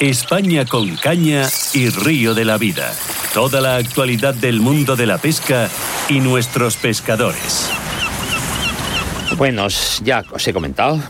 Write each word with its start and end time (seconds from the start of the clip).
España 0.00 0.64
con 0.66 0.96
caña 0.96 1.48
y 1.72 1.88
río 1.88 2.34
de 2.34 2.44
la 2.44 2.58
vida. 2.58 2.92
Toda 3.32 3.60
la 3.60 3.76
actualidad 3.76 4.34
del 4.34 4.60
mundo 4.60 4.96
de 4.96 5.06
la 5.06 5.18
pesca 5.18 5.68
y 6.08 6.18
nuestros 6.18 6.76
pescadores. 6.76 7.70
Bueno, 9.36 9.68
ya 10.02 10.24
os 10.32 10.46
he 10.48 10.52
comentado 10.52 11.00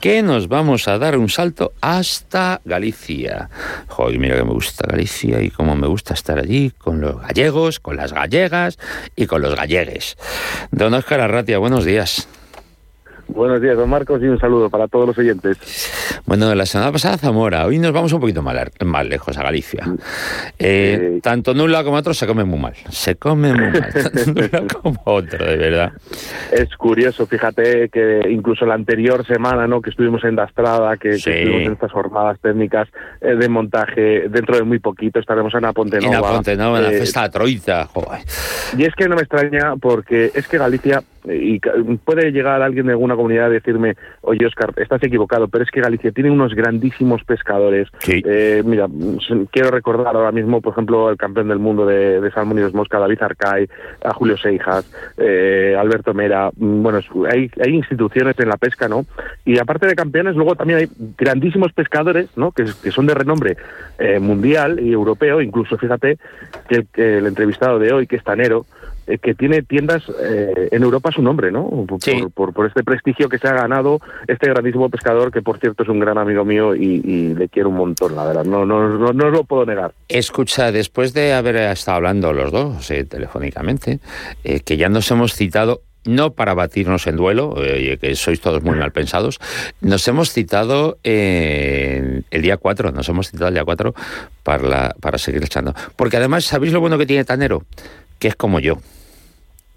que 0.00 0.22
nos 0.22 0.48
vamos 0.48 0.88
a 0.88 0.98
dar 0.98 1.16
un 1.16 1.28
salto 1.28 1.72
hasta 1.80 2.60
Galicia. 2.64 3.50
Joder, 3.88 4.18
mira 4.18 4.36
que 4.36 4.44
me 4.44 4.52
gusta 4.52 4.86
Galicia 4.88 5.40
y 5.40 5.50
cómo 5.50 5.76
me 5.76 5.86
gusta 5.86 6.14
estar 6.14 6.38
allí 6.38 6.72
con 6.76 7.00
los 7.00 7.20
gallegos, 7.20 7.78
con 7.78 7.96
las 7.96 8.12
gallegas 8.12 8.78
y 9.14 9.26
con 9.26 9.42
los 9.42 9.54
gallegues. 9.54 10.16
Don 10.72 10.92
Oscar 10.94 11.20
Arratia, 11.20 11.58
buenos 11.58 11.84
días. 11.84 12.28
Buenos 13.28 13.60
días, 13.60 13.76
don 13.76 13.90
Marcos, 13.90 14.22
y 14.22 14.26
un 14.26 14.38
saludo 14.38 14.70
para 14.70 14.88
todos 14.88 15.06
los 15.06 15.18
oyentes. 15.18 15.58
Bueno, 16.24 16.54
la 16.54 16.64
semana 16.64 16.90
pasada 16.90 17.18
Zamora, 17.18 17.66
hoy 17.66 17.78
nos 17.78 17.92
vamos 17.92 18.12
un 18.12 18.20
poquito 18.20 18.42
más, 18.42 18.56
más 18.84 19.06
lejos, 19.06 19.36
a 19.36 19.42
Galicia. 19.42 19.84
Eh, 20.58 21.20
tanto 21.22 21.52
en 21.52 21.60
un 21.60 21.70
lado 21.70 21.84
como 21.84 21.98
otro 21.98 22.14
se 22.14 22.26
come 22.26 22.44
muy 22.44 22.58
mal. 22.58 22.74
Se 22.88 23.16
come 23.16 23.52
muy 23.52 23.70
mal, 23.70 23.92
tanto 24.12 24.30
un 24.30 24.50
lado 24.50 24.66
como 24.82 25.00
otro, 25.04 25.44
de 25.44 25.56
verdad. 25.56 25.92
Es 26.50 26.74
curioso, 26.76 27.26
fíjate 27.26 27.90
que 27.90 28.22
incluso 28.30 28.64
la 28.64 28.74
anterior 28.74 29.26
semana, 29.26 29.66
¿no? 29.66 29.82
que 29.82 29.90
estuvimos 29.90 30.24
en 30.24 30.34
Dastrada, 30.34 30.96
que, 30.96 31.10
que 31.10 31.16
estuvimos 31.16 31.62
en 31.62 31.72
estas 31.72 31.92
jornadas 31.92 32.38
técnicas 32.40 32.88
eh, 33.20 33.34
de 33.34 33.48
montaje, 33.48 34.28
dentro 34.28 34.56
de 34.56 34.62
muy 34.62 34.78
poquito 34.78 35.20
estaremos 35.20 35.52
en 35.54 35.66
Aponte 35.66 36.00
Nova. 36.00 36.16
En 36.16 36.24
Aponte 36.24 36.56
Nova, 36.56 36.78
en 36.78 36.84
la 36.84 36.90
fiesta 36.90 37.24
de 37.24 37.28
Troita, 37.28 37.84
joder. 37.86 38.20
Y 38.76 38.84
es 38.84 38.94
que 38.94 39.06
no 39.06 39.16
me 39.16 39.22
extraña 39.22 39.76
porque 39.76 40.32
es 40.34 40.48
que 40.48 40.58
Galicia 40.58 41.02
y 41.30 41.60
puede 42.04 42.32
llegar 42.32 42.62
alguien 42.62 42.86
de 42.86 42.92
alguna 42.92 43.16
comunidad 43.16 43.46
a 43.46 43.50
decirme, 43.50 43.94
oye 44.22 44.46
Oscar, 44.46 44.72
estás 44.76 45.02
equivocado, 45.02 45.48
pero 45.48 45.64
es 45.64 45.70
que 45.70 45.80
Galicia 45.80 46.12
tiene 46.12 46.30
unos 46.30 46.54
grandísimos 46.54 47.24
pescadores. 47.24 47.88
Eh, 48.06 48.62
mira, 48.64 48.86
quiero 49.50 49.70
recordar 49.70 50.14
ahora 50.16 50.32
mismo, 50.32 50.60
por 50.60 50.72
ejemplo, 50.72 51.10
el 51.10 51.16
campeón 51.16 51.48
del 51.48 51.58
mundo 51.58 51.86
de, 51.86 52.20
de 52.20 52.30
Salmón 52.30 52.58
y 52.58 52.62
de 52.62 52.70
Mosca, 52.70 52.98
David 52.98 53.22
Arcay, 53.22 53.68
a 54.04 54.12
Julio 54.14 54.36
Seijas, 54.36 54.90
eh, 55.16 55.76
Alberto 55.78 56.14
Mera. 56.14 56.50
Mm, 56.56 56.82
bueno, 56.82 57.00
hay, 57.30 57.50
hay 57.62 57.74
instituciones 57.74 58.38
en 58.38 58.48
la 58.48 58.56
pesca, 58.56 58.88
¿no? 58.88 59.04
Y 59.44 59.58
aparte 59.58 59.86
de 59.86 59.94
campeones, 59.94 60.36
luego 60.36 60.54
también 60.54 60.80
hay 60.80 60.88
grandísimos 61.16 61.72
pescadores, 61.72 62.28
¿no? 62.36 62.52
Que, 62.52 62.66
son 62.66 63.06
de 63.06 63.14
renombre 63.14 63.56
eh, 63.98 64.18
mundial 64.18 64.80
y 64.80 64.92
europeo, 64.92 65.40
incluso 65.40 65.76
fíjate 65.76 66.18
que 66.68 67.18
el 67.18 67.26
entrevistado 67.26 67.78
de 67.78 67.92
hoy, 67.92 68.06
que 68.06 68.16
es 68.16 68.24
Tanero, 68.24 68.66
que 69.16 69.34
tiene 69.34 69.62
tiendas 69.62 70.02
eh, 70.20 70.68
en 70.70 70.82
Europa 70.82 71.10
su 71.10 71.22
nombre, 71.22 71.50
¿no? 71.50 71.86
Por, 72.34 72.52
por, 72.52 72.66
este 72.66 72.84
prestigio 72.84 73.28
que 73.28 73.38
se 73.38 73.48
ha 73.48 73.54
ganado 73.54 74.00
este 74.26 74.48
grandísimo 74.48 74.90
pescador, 74.90 75.32
que 75.32 75.40
por 75.40 75.58
cierto 75.58 75.82
es 75.82 75.88
un 75.88 75.98
gran 75.98 76.18
amigo 76.18 76.44
mío 76.44 76.74
y, 76.74 76.98
le 77.34 77.48
quiero 77.48 77.70
un 77.70 77.76
montón, 77.76 78.14
la 78.14 78.24
verdad, 78.24 78.44
no, 78.44 78.66
no, 78.66 78.88
no, 78.88 79.12
no, 79.12 79.30
lo 79.30 79.44
puedo 79.44 79.64
negar. 79.64 79.92
Escucha, 80.08 80.72
después 80.72 81.14
de 81.14 81.32
haber 81.32 81.56
estado 81.56 81.96
hablando 81.96 82.32
los 82.32 82.52
dos 82.52 82.90
eh, 82.90 83.04
telefónicamente, 83.04 84.00
que 84.42 84.76
ya 84.76 84.88
nos 84.88 85.10
hemos 85.10 85.34
citado 85.34 85.82
no 86.04 86.32
para 86.32 86.54
batirnos 86.54 87.06
en 87.06 87.16
duelo, 87.16 87.54
que 87.54 88.14
sois 88.14 88.40
todos 88.40 88.62
muy 88.62 88.76
mal 88.76 88.92
pensados, 88.92 89.38
nos 89.80 90.06
hemos 90.08 90.32
citado 90.32 90.98
el 91.02 92.24
día 92.30 92.56
4, 92.56 92.92
nos 92.92 93.08
hemos 93.08 93.30
citado 93.30 93.48
el 93.48 93.54
día 93.54 93.64
4 93.64 93.94
para, 94.42 94.94
para 95.00 95.18
seguir 95.18 95.44
echando. 95.44 95.74
Porque 95.96 96.16
además, 96.16 96.44
¿sabéis 96.44 96.72
lo 96.72 96.80
bueno 96.80 96.98
que 96.98 97.06
tiene 97.06 97.24
Tanero? 97.24 97.64
Que 98.18 98.28
es 98.28 98.36
como 98.36 98.58
yo 98.58 98.78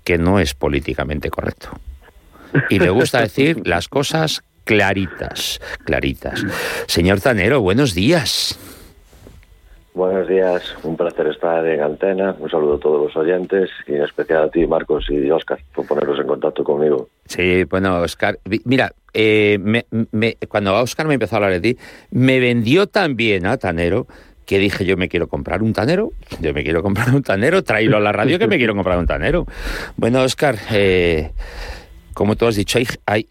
que 0.04 0.18
no 0.18 0.40
es 0.40 0.54
políticamente 0.54 1.30
correcto. 1.30 1.70
Y 2.70 2.80
le 2.80 2.90
gusta 2.90 3.22
decir 3.22 3.66
las 3.68 3.88
cosas 3.88 4.44
claritas, 4.64 5.60
claritas. 5.86 6.46
Señor 6.88 7.22
Tanero, 7.22 7.62
buenos 7.62 7.94
días. 7.94 8.60
Buenos 9.94 10.26
días, 10.30 10.64
un 10.84 10.96
placer 10.96 11.28
estar 11.28 11.66
en 11.68 11.82
antena. 11.82 12.34
Un 12.40 12.50
saludo 12.50 12.76
a 12.76 12.80
todos 12.80 13.08
los 13.08 13.16
oyentes 13.18 13.70
y 13.86 13.96
en 13.96 14.04
especial 14.04 14.44
a 14.44 14.50
ti, 14.50 14.66
Marcos 14.66 15.06
y 15.10 15.30
Oscar, 15.30 15.60
por 15.76 15.86
ponerlos 15.86 16.18
en 16.18 16.28
contacto 16.28 16.64
conmigo. 16.64 17.10
Sí, 17.26 17.66
bueno, 17.66 18.00
Oscar, 18.00 18.40
mira, 18.64 18.94
eh, 19.14 19.60
cuando 20.48 20.80
Oscar 20.80 21.08
me 21.08 21.16
empezó 21.16 21.36
a 21.36 21.38
hablar 21.38 21.52
de 21.52 21.60
ti, 21.60 21.78
me 22.10 22.40
vendió 22.40 22.88
también 22.88 23.46
a 23.46 23.58
Tanero 23.58 24.08
que 24.52 24.60
dije 24.60 24.84
yo 24.84 24.98
me 24.98 25.08
quiero 25.08 25.30
comprar 25.30 25.64
un 25.64 25.72
tanero, 25.72 26.12
yo 26.42 26.54
me 26.54 26.62
quiero 26.62 26.84
comprar 26.84 27.16
un 27.16 27.24
tanero, 27.24 27.64
tráelo 27.64 27.96
a 27.96 28.00
la 28.02 28.12
radio 28.12 28.38
que 28.38 28.48
me 28.48 28.58
quiero 28.58 28.76
comprar 28.76 28.98
un 28.98 29.08
tanero. 29.08 29.46
Bueno, 29.96 30.22
Oscar, 30.24 30.58
eh, 30.74 31.32
como 32.14 32.36
tú 32.36 32.48
has 32.48 32.58
dicho, 32.58 32.78
hay, 33.06 33.28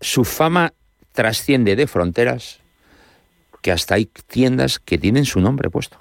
su 0.00 0.24
fama 0.24 0.72
trasciende 1.12 1.76
de 1.76 1.86
fronteras, 1.86 2.58
que 3.60 3.70
hasta 3.70 3.96
hay 3.96 4.06
tiendas 4.06 4.78
que 4.78 4.96
tienen 4.96 5.26
su 5.26 5.42
nombre 5.42 5.68
puesto. 5.68 5.98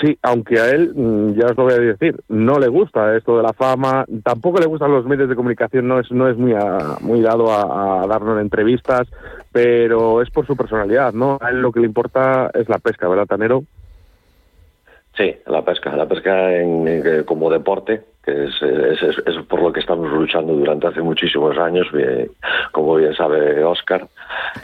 Sí, 0.00 0.18
aunque 0.22 0.58
a 0.58 0.70
él, 0.70 0.92
mm, 0.96 1.38
ya 1.38 1.46
os 1.46 1.56
lo 1.56 1.62
voy 1.62 1.74
a 1.74 1.78
decir, 1.78 2.20
no 2.28 2.58
le 2.58 2.66
gusta 2.66 3.16
esto 3.16 3.36
de 3.36 3.44
la 3.44 3.52
fama, 3.52 4.04
tampoco 4.24 4.58
le 4.58 4.66
gustan 4.66 4.90
los 4.90 5.06
medios 5.06 5.28
de 5.28 5.36
comunicación, 5.36 5.86
no 5.86 6.00
es, 6.00 6.10
no 6.10 6.28
es 6.28 6.36
muy, 6.36 6.54
muy 7.02 7.20
dado 7.20 7.52
a, 7.52 8.04
darnos 8.08 8.40
entrevistas, 8.40 9.06
pero 9.52 10.22
es 10.22 10.30
por 10.30 10.46
su 10.46 10.56
personalidad, 10.56 11.12
¿no? 11.12 11.38
A 11.40 11.50
él 11.50 11.60
lo 11.60 11.72
que 11.72 11.80
le 11.80 11.86
importa 11.86 12.50
es 12.54 12.68
la 12.68 12.78
pesca, 12.78 13.08
¿verdad, 13.08 13.26
Tanero? 13.26 13.64
Sí, 15.16 15.34
la 15.46 15.64
pesca, 15.64 15.96
la 15.96 16.06
pesca 16.06 16.54
en, 16.54 17.24
como 17.24 17.50
deporte, 17.50 18.04
que 18.28 18.44
es, 18.44 19.18
es, 19.26 19.36
por 19.46 19.62
lo 19.62 19.72
que 19.72 19.80
estamos 19.80 20.10
luchando 20.10 20.52
durante 20.52 20.86
hace 20.86 21.00
muchísimos 21.00 21.56
años, 21.56 21.86
como 22.72 22.96
bien 22.96 23.14
sabe 23.14 23.64
Oscar. 23.64 24.06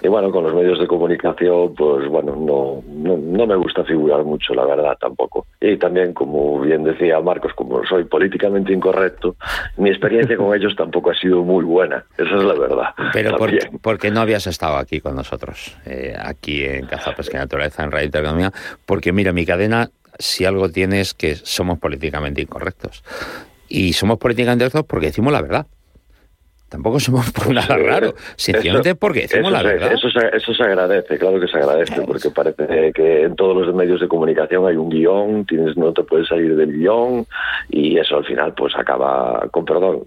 Y 0.02 0.08
bueno, 0.08 0.30
con 0.30 0.44
los 0.44 0.54
medios 0.54 0.78
de 0.78 0.86
comunicación, 0.86 1.74
pues 1.74 2.06
bueno, 2.08 2.36
no, 2.36 2.82
no, 2.86 3.46
me 3.46 3.56
gusta 3.56 3.84
figurar 3.84 4.24
mucho, 4.24 4.54
la 4.54 4.64
verdad, 4.64 4.96
tampoco. 5.00 5.46
Y 5.60 5.76
también, 5.76 6.12
como 6.12 6.60
bien 6.60 6.84
decía 6.84 7.20
Marcos, 7.20 7.52
como 7.54 7.84
soy 7.86 8.04
políticamente 8.04 8.72
incorrecto, 8.72 9.36
mi 9.76 9.90
experiencia 9.90 10.36
con 10.36 10.54
ellos 10.54 10.74
tampoco 10.76 11.10
ha 11.10 11.14
sido 11.14 11.42
muy 11.42 11.64
buena, 11.64 12.04
esa 12.18 12.36
es 12.36 12.44
la 12.44 12.54
verdad. 12.54 12.88
Pero 13.12 13.36
por, 13.36 13.50
porque 13.80 14.10
no 14.10 14.20
habías 14.20 14.46
estado 14.46 14.76
aquí 14.76 15.00
con 15.00 15.16
nosotros, 15.16 15.76
eh, 15.86 16.14
aquí 16.18 16.64
en 16.64 16.86
Caza 16.86 17.12
Pesca 17.12 17.38
y 17.38 17.40
Naturaleza, 17.40 17.84
en 17.84 17.90
Radio 17.90 18.08
Economía, 18.08 18.52
porque 18.84 19.12
mira, 19.12 19.32
mi 19.32 19.46
cadena 19.46 19.90
si 20.18 20.44
algo 20.44 20.68
tiene 20.68 21.00
es 21.00 21.14
que 21.14 21.36
somos 21.36 21.78
políticamente 21.78 22.40
incorrectos. 22.42 23.02
Y 23.68 23.92
somos 23.92 24.18
políticamente 24.18 24.64
incorrectos 24.64 24.86
porque 24.88 25.06
decimos 25.06 25.32
la 25.32 25.42
verdad. 25.42 25.66
Tampoco 26.68 26.98
somos 26.98 27.30
por 27.30 27.54
nada 27.54 27.76
raro, 27.76 28.14
sencillamente 28.34 28.96
porque 28.96 29.22
decimos 29.22 29.52
la 29.52 29.62
verdad. 29.62 29.92
Eso 29.92 30.10
se, 30.10 30.36
eso 30.36 30.52
se 30.52 30.62
agradece, 30.64 31.18
claro 31.18 31.38
que 31.38 31.46
se 31.46 31.56
agradece, 31.56 32.02
porque 32.02 32.30
parece 32.30 32.92
que 32.92 33.22
en 33.22 33.36
todos 33.36 33.64
los 33.64 33.72
medios 33.74 34.00
de 34.00 34.08
comunicación 34.08 34.66
hay 34.66 34.74
un 34.74 34.88
guion, 34.88 35.44
tienes 35.46 35.76
no 35.76 35.92
te 35.92 36.02
puedes 36.02 36.26
salir 36.26 36.56
del 36.56 36.72
guion 36.72 37.26
y 37.68 37.96
eso 37.98 38.16
al 38.16 38.24
final 38.24 38.54
pues 38.54 38.74
acaba, 38.76 39.46
con 39.52 39.64
perdón, 39.64 40.00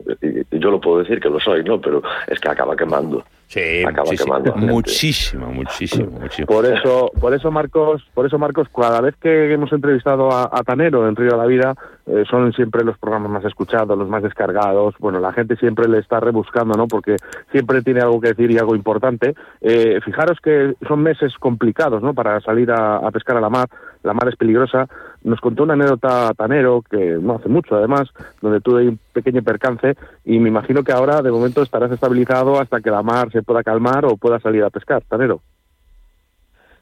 yo 0.52 0.72
lo 0.72 0.82
puedo 0.82 1.00
decir 1.00 1.22
que 1.22 1.30
lo 1.30 1.40
soy, 1.40 1.64
¿no? 1.64 1.80
Pero 1.80 2.04
es 2.28 2.38
que 2.38 2.50
acaba 2.50 2.76
quemando. 2.76 3.24
Sí, 3.48 3.86
muchísimo, 3.96 4.40
muchísimo, 4.58 5.48
muchísimo, 5.48 6.12
muchísimo, 6.20 6.48
Por 6.48 6.66
eso, 6.66 7.10
por 7.18 7.34
eso 7.34 7.50
Marcos, 7.50 8.06
por 8.14 8.26
eso 8.26 8.38
Marcos, 8.38 8.68
cada 8.76 9.00
vez 9.00 9.16
que 9.22 9.54
hemos 9.54 9.72
entrevistado 9.72 10.30
a, 10.34 10.50
Tanero 10.66 11.08
en 11.08 11.16
Río 11.16 11.32
de 11.32 11.38
la 11.38 11.46
Vida, 11.46 11.74
eh, 12.08 12.26
son 12.30 12.52
siempre 12.52 12.84
los 12.84 12.98
programas 12.98 13.32
más 13.32 13.46
escuchados, 13.46 13.98
los 13.98 14.10
más 14.10 14.22
descargados. 14.22 14.96
Bueno, 15.00 15.22
la 15.22 15.32
gente 15.32 15.56
siempre 15.56 15.88
le 15.88 16.00
está 16.00 16.20
rebuscando, 16.20 16.78
¿no? 16.78 16.88
Porque 16.88 17.16
siempre 17.54 17.82
tiene 17.82 18.02
algo 18.02 18.20
que 18.20 18.30
decir 18.30 18.52
y 18.52 18.58
algo 18.58 18.76
importante. 18.76 19.34
Eh, 19.62 20.02
fijaros 20.04 20.40
que 20.44 20.74
son 20.86 21.02
meses 21.02 21.34
complicados, 21.40 22.04
¿no? 22.04 22.14
Para 22.14 22.42
salir 22.42 22.70
a, 22.70 22.98
a 22.98 23.12
pescar 23.12 23.38
a 23.38 23.42
la 23.42 23.50
mar. 23.50 23.70
La 24.04 24.14
mar 24.14 24.28
es 24.30 24.36
peligrosa. 24.36 24.88
Nos 25.24 25.40
contó 25.42 25.64
una 25.64 25.74
anécdota 25.74 26.34
Tanero, 26.36 26.84
que 26.90 27.18
no 27.22 27.36
hace 27.36 27.50
mucho 27.50 27.76
además, 27.76 28.10
donde 28.42 28.62
tuve 28.62 28.88
un 28.88 29.00
pequeño 29.14 29.42
percance 29.42 29.96
y 30.26 30.40
me 30.40 30.50
imagino 30.50 30.84
que 30.84 30.92
ahora 30.92 31.22
de 31.22 31.32
momento 31.32 31.62
estarás 31.62 31.92
estabilizado 31.92 32.60
hasta 32.60 32.82
que 32.82 32.92
la 32.92 33.04
mar 33.04 33.32
se 33.32 33.44
pueda 33.44 33.64
calmar 33.64 34.06
o 34.06 34.18
pueda 34.18 34.40
salir 34.40 34.64
a 34.64 34.70
pescar, 34.70 35.04
Tanero. 35.08 35.42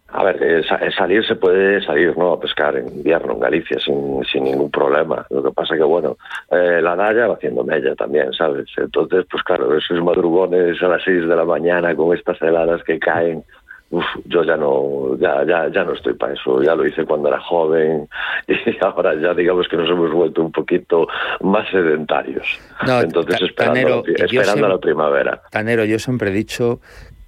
A 0.10 0.24
ver, 0.24 0.42
eh, 0.42 0.64
salir 0.96 1.26
se 1.26 1.36
puede 1.36 1.84
salir, 1.84 2.18
¿no? 2.18 2.34
A 2.34 2.40
pescar 2.40 2.78
en 2.78 2.88
invierno 2.88 3.34
en 3.34 3.40
Galicia 3.40 3.78
sin, 3.80 4.24
sin 4.24 4.46
ningún 4.46 4.72
problema. 4.72 5.26
Lo 5.30 5.44
que 5.44 5.52
pasa 5.52 5.76
que, 5.76 5.84
bueno, 5.84 6.16
eh, 6.52 6.80
la 6.82 6.96
Daya 6.96 7.28
va 7.28 7.34
haciendo 7.34 7.66
mella 7.66 7.96
también, 7.96 8.32
¿sabes? 8.32 8.68
Entonces, 8.78 9.26
pues 9.30 9.44
claro, 9.44 9.76
esos 9.76 10.02
madrugones 10.02 10.82
a 10.82 10.88
las 10.88 11.04
6 11.04 11.28
de 11.28 11.36
la 11.36 11.44
mañana 11.44 11.94
con 11.96 12.16
estas 12.16 12.42
heladas 12.42 12.82
que 12.84 12.98
caen, 12.98 13.44
uf, 13.90 14.06
yo 14.26 14.44
ya 14.44 14.58
no, 14.58 15.18
ya, 15.18 15.46
ya, 15.46 15.70
ya 15.70 15.84
no 15.84 15.94
estoy 15.94 16.14
para 16.14 16.34
eso. 16.34 16.62
Ya 16.62 16.76
lo 16.76 16.86
hice 16.86 17.06
cuando 17.06 17.30
era 17.30 17.40
joven 17.40 18.08
y 18.48 18.54
ahora 18.82 19.16
ya 19.20 19.34
digamos 19.34 19.68
que 19.68 19.78
nos 19.78 19.90
hemos 19.90 20.12
vuelto 20.12 20.42
un 20.42 20.52
poquito 20.52 21.08
más 21.42 21.70
sedentarios. 21.70 22.60
Entonces, 22.82 23.42
esperando, 23.42 24.04
esperando 24.06 24.66
a 24.66 24.70
la 24.70 24.80
primavera. 24.80 25.42
Tanero, 25.52 25.86
yo 25.86 26.00
siempre 26.00 26.30
he 26.30 26.34
dicho 26.34 26.80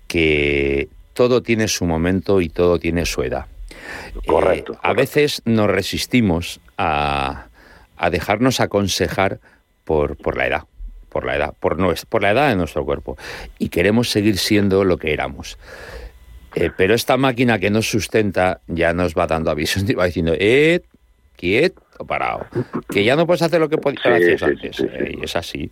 que 0.07 0.89
todo 1.13 1.41
tiene 1.41 1.67
su 1.67 1.85
momento 1.85 2.41
y 2.41 2.49
todo 2.49 2.79
tiene 2.79 3.05
su 3.05 3.23
edad. 3.23 3.45
Correcto. 4.25 4.73
Eh, 4.73 4.79
a 4.81 4.93
veces 4.93 5.41
nos 5.45 5.67
resistimos 5.67 6.59
a, 6.77 7.47
a 7.97 8.09
dejarnos 8.09 8.59
aconsejar 8.59 9.39
por, 9.83 10.17
por 10.17 10.37
la 10.37 10.47
edad 10.47 10.63
por 11.09 11.25
la 11.25 11.35
edad, 11.35 11.53
por, 11.59 11.77
por 12.09 12.21
la 12.21 12.31
edad 12.31 12.49
de 12.49 12.55
nuestro 12.55 12.85
cuerpo. 12.85 13.17
Y 13.57 13.69
queremos 13.69 14.09
seguir 14.09 14.37
siendo 14.37 14.83
lo 14.83 14.97
que 14.97 15.13
éramos. 15.13 15.57
Eh, 16.59 16.71
pero 16.75 16.93
esta 16.93 17.17
máquina 17.17 17.59
que 17.59 17.69
nos 17.69 17.89
sustenta 17.89 18.61
ya 18.67 18.93
nos 18.93 19.13
va 19.13 19.27
dando 19.27 19.51
avisos 19.51 19.83
y 19.89 19.93
va 19.93 20.05
diciendo, 20.05 20.33
eh, 20.37 20.81
quieto, 21.35 21.81
parado, 22.07 22.45
que 22.89 23.03
ya 23.03 23.15
no 23.15 23.25
puedes 23.25 23.41
hacer 23.41 23.59
lo 23.59 23.69
que 23.69 23.77
podías 23.77 24.05
hacer 24.05 24.43
antes. 24.43 24.79
Eh, 24.79 25.15
y 25.19 25.23
es 25.23 25.35
así. 25.35 25.71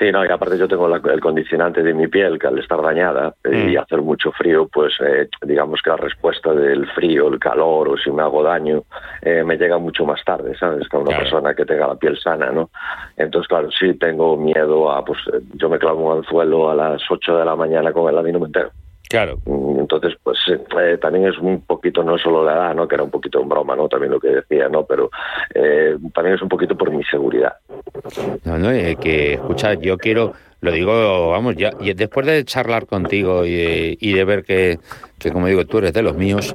Sí, 0.00 0.10
no, 0.10 0.24
y 0.24 0.28
aparte 0.28 0.56
yo 0.56 0.66
tengo 0.66 0.88
el 0.96 1.20
condicionante 1.20 1.82
de 1.82 1.92
mi 1.92 2.08
piel 2.08 2.38
que 2.38 2.46
al 2.46 2.58
estar 2.58 2.80
dañada 2.80 3.34
eh, 3.44 3.72
y 3.72 3.76
mm. 3.76 3.80
hacer 3.80 4.00
mucho 4.00 4.32
frío, 4.32 4.66
pues 4.66 4.94
eh, 5.06 5.28
digamos 5.42 5.82
que 5.82 5.90
la 5.90 5.98
respuesta 5.98 6.54
del 6.54 6.86
frío, 6.92 7.28
el 7.28 7.38
calor 7.38 7.90
o 7.90 7.98
si 7.98 8.10
me 8.10 8.22
hago 8.22 8.42
daño, 8.42 8.84
eh, 9.20 9.44
me 9.44 9.58
llega 9.58 9.76
mucho 9.76 10.06
más 10.06 10.24
tarde, 10.24 10.56
¿sabes? 10.56 10.88
Que 10.88 10.96
a 10.96 11.00
una 11.00 11.18
persona 11.18 11.54
que 11.54 11.66
tenga 11.66 11.86
la 11.86 11.96
piel 11.96 12.18
sana, 12.18 12.50
¿no? 12.50 12.70
Entonces, 13.18 13.46
claro, 13.46 13.70
sí 13.70 13.92
tengo 13.92 14.38
miedo 14.38 14.90
a, 14.90 15.04
pues 15.04 15.18
yo 15.52 15.68
me 15.68 15.78
clavo 15.78 16.10
un 16.10 16.16
anzuelo 16.16 16.70
a 16.70 16.74
las 16.74 17.02
8 17.06 17.36
de 17.36 17.44
la 17.44 17.54
mañana 17.54 17.92
con 17.92 18.08
el 18.08 18.22
me 18.22 18.46
entero. 18.46 18.70
Claro. 19.10 19.40
Mm, 19.44 19.80
entonces, 19.80 20.14
pues 20.22 20.38
eh, 20.48 20.96
también 20.98 21.26
es 21.26 21.36
un 21.38 21.62
poquito, 21.62 22.04
no 22.04 22.16
solo 22.16 22.44
la 22.44 22.52
edad, 22.52 22.74
¿no? 22.76 22.86
Que 22.86 22.94
era 22.94 23.02
un 23.02 23.10
poquito 23.10 23.42
en 23.42 23.48
broma, 23.48 23.74
¿no? 23.74 23.88
También 23.88 24.12
lo 24.12 24.20
que 24.20 24.28
decía, 24.28 24.68
¿no? 24.68 24.84
Pero 24.84 25.10
eh, 25.52 25.96
también 26.14 26.36
es 26.36 26.42
un 26.42 26.48
poquito 26.48 26.76
por 26.76 26.92
mi 26.92 27.02
seguridad. 27.02 27.54
No, 28.44 28.56
no, 28.56 28.70
eh, 28.70 28.96
que, 29.00 29.34
escucha, 29.34 29.74
yo 29.74 29.98
quiero, 29.98 30.34
lo 30.60 30.70
digo, 30.70 31.30
vamos, 31.30 31.56
ya, 31.56 31.72
y 31.80 31.92
después 31.92 32.24
de 32.24 32.44
charlar 32.44 32.86
contigo 32.86 33.44
y, 33.44 33.98
y 34.00 34.12
de 34.12 34.24
ver 34.24 34.44
que, 34.44 34.78
que, 35.18 35.32
como 35.32 35.48
digo, 35.48 35.66
tú 35.66 35.78
eres 35.78 35.92
de 35.92 36.02
los 36.02 36.14
míos, 36.14 36.54